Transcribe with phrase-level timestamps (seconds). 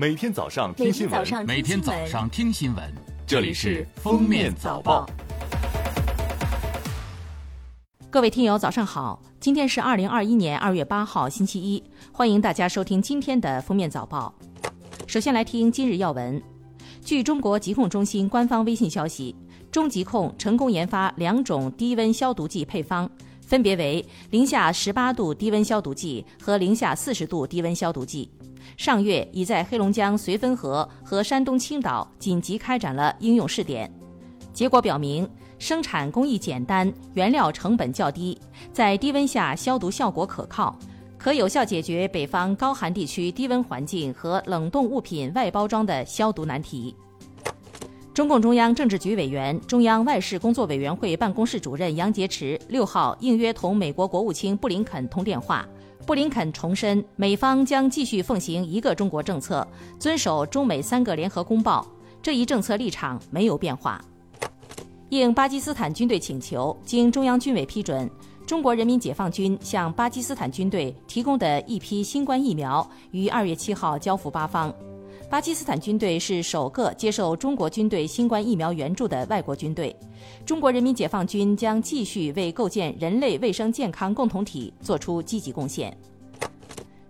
[0.00, 2.94] 每天早上听新闻，每天早上听新闻，
[3.26, 5.04] 这里是《封面早报》。
[8.08, 9.20] 各位听友，早上好！
[9.40, 11.82] 今天是二零二一年二月八号，星期一，
[12.12, 14.32] 欢迎大家收听今天的《封面早报》。
[15.08, 16.40] 首先来听今日要闻。
[17.04, 19.34] 据中国疾控中心官方微信消息，
[19.72, 23.10] 中疾控成功研发两种低温消毒剂配方，
[23.40, 28.30] 分别为零下十八度低温消毒剂和零下四十度低温消毒剂。
[28.76, 33.90] 上月已在黑龙江绥芬河和山东青岛紧急开展了应用试点，
[34.52, 35.28] 结果表明
[35.58, 38.38] 生产工艺简单，原料成本较低，
[38.72, 40.78] 在低温下消毒效果可靠，
[41.16, 46.94] 可有效解决北方高寒地区低温环境和冷冻物品外包装的消毒难题。
[48.14, 55.64] 中共中央政治局委员、中央外事工作委员会办公室主任杨洁篪六号应约同美国国务卿布林肯通电话。
[56.08, 61.86] 布林肯重申，美方将继续奉行一个中国政策，遵守中美三个联合公报，
[62.22, 64.02] 这一政策立场没有变化。
[65.10, 68.10] 应巴基斯坦军队请求，经中央军委批准，
[68.46, 74.74] 中国人民解放军向巴基斯坦军队提供的一批新冠疫苗于二月七号交付巴方。
[75.30, 79.94] 巴基斯坦军队是首个接受中国军队新冠疫苗援助的外国军队。
[80.46, 85.94] 中国人民解放军将继续为构建人类卫生健康共同体作出积极贡献。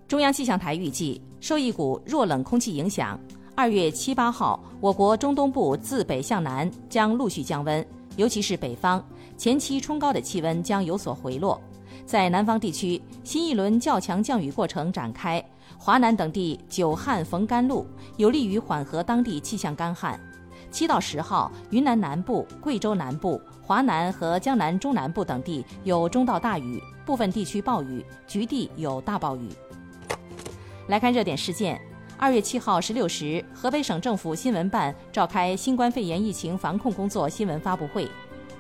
[0.08, 3.19] 中央气象台预计，受一股弱冷空气影响，
[3.55, 9.00] 二月七八号，我国中东部自北向南将陆续降温，尤其是北方，
[9.36, 11.60] 前期冲高的气温将有所回落。
[12.06, 15.44] 在南方地区，新一轮较强降雨过程展开。
[15.77, 20.19] 华南等地久旱逢甘露，有利于缓和当地气象干旱。
[20.70, 29.48] 七到十号，云南南部、贵州南部、华南和江南中南部等地有中到大雨，部分地区暴雨，局地有大暴雨。
[30.88, 31.80] 来看热点事件：
[32.16, 38.08] 二月七号十六时，河北省政府新闻办召开新冠肺炎疫情防控工作新闻发布会，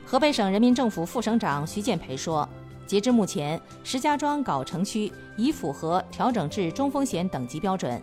[0.04, 2.48] 河北省人民政府副省长徐建培说。
[2.88, 8.00] 截至目前，石家庄藁城区已符合调整至中风险等级标准。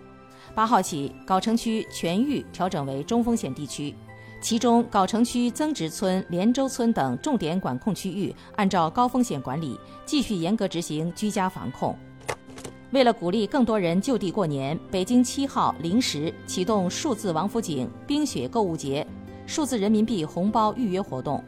[0.53, 3.95] 八号起，藁城区全域调整为中风险地区，
[4.39, 9.75] 其中藁城区增值村、连州村等重点管控区域按照高风险管理，
[10.05, 11.97] 继续严格执行居家防控。
[12.91, 19.05] 为了鼓励更多人就地过年，北京七号零时启动数字王府井冰雪购物节
[19.47, 21.43] 数字人民币红包预约活动。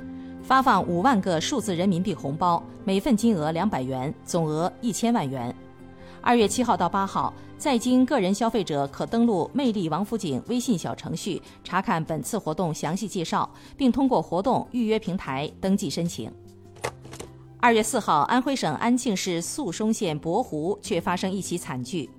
[0.47, 5.53] 发放五万个数字人民币红包，每份金额两百元，总额一千万元。
[6.21, 16.31] 二月七号到八号，在京个人消费者可登录“魅力王府井”微信小程序查看本次活动详细介绍，并通过活动预约平台登记申请。
[17.59, 22.09] 二月四号，安徽省安庆市宿松县博湖却发生一起惨剧，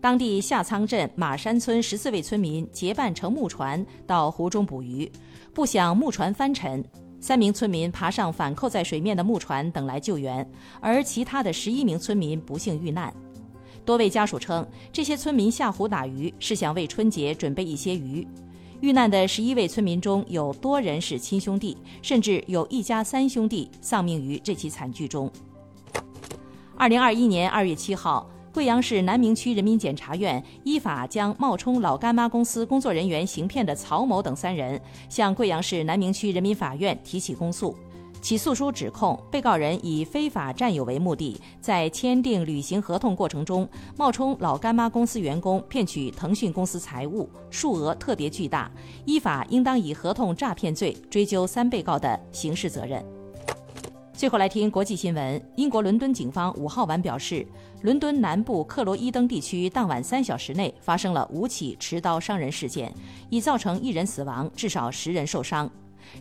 [0.00, 5.12] 当地下仓镇马山村十四位村民结伴乘木船到湖中捕鱼，
[5.52, 6.82] 不想木船翻沉。
[7.20, 10.48] 三名村民爬上反扣在水面的木船等来救援，
[10.80, 13.12] 而其他的十一名村民不幸遇难。
[13.84, 18.26] 多位家属称，这些村民下湖打鱼是想为春节准备一些鱼。
[18.80, 25.30] 遇难的十一位村民中有多人是亲兄弟，甚至有一家三兄弟丧命于这起惨剧中。
[26.76, 28.28] 二零二一年二月七号。
[28.56, 34.80] 贵阳市南明区人民检察院依法将冒充老干妈公司工作人员行骗的曹某等三人
[35.10, 37.76] 向贵阳市南明区人民法院提起公诉。
[38.22, 48.70] 起诉书指控，被告人以非法占有为目的，在签订履行合同过程中，冒充老干妈公司员工骗取腾讯公司财物，数额特别巨大，
[49.04, 53.04] 依法应当以合同诈骗罪追究三被告的刑事责任。
[54.16, 55.42] 最后来听国际新闻。
[55.56, 57.46] 英国伦敦警方五号晚表示，
[57.82, 62.90] 伦敦南部克罗伊登地区当晚三小时内发生了五起持刀伤人事件，
[63.28, 65.70] 已造成一人死亡，至少十人受伤。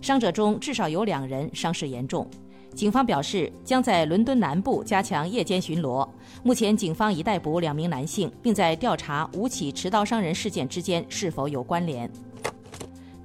[0.02, 2.28] 伤者中至少有两人伤势严重。
[2.74, 6.06] 警方表示，将在伦敦南部加强夜间巡逻。
[6.44, 12.12] 目前，警方已逮捕两名男性，并在调查五起持刀伤人事件之间是否有关联。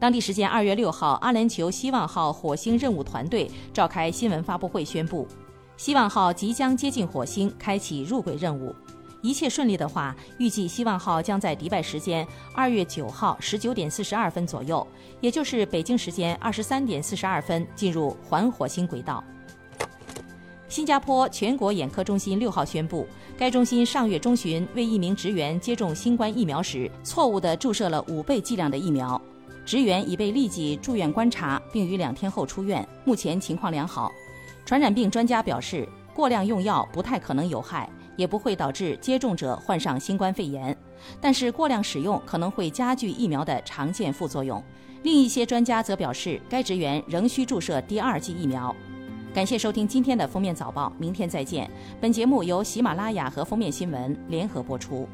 [0.00, 5.29] 当地时间二月六号，阿联酋希望号火星任务团队召开新闻发布会，宣布
[5.76, 8.75] 希望号即将接近火星，开启入轨任务。
[9.20, 14.87] 一切顺利的话，预计希望号将在迪拜时间二月九号十九点四十二分左右，
[15.20, 19.23] 也就是北京时间二十三点四十二分进入环火星轨道。
[20.67, 23.06] 新加坡全国眼科中心六号宣布，
[23.37, 29.20] 该中心上月中旬为一名职员接种新冠疫苗时，错误地注射了五倍剂量的疫苗。
[29.70, 34.11] 职员已被立即住院观察，并于两天后出院，目前情况良好。
[34.67, 40.76] 传染病专家表示，过量用药不太可能有害，也不会导致接种者患上新冠肺炎，
[41.20, 44.61] 但是过量使用可能会加剧疫苗的常见副作用。
[45.05, 48.75] 另一些专家则表示，该职员仍需注射第二剂疫苗。
[49.32, 51.70] 感谢收听今天的封面早报，明天再见。
[52.00, 55.08] 本节目由喜马拉雅和封面新闻联合播出。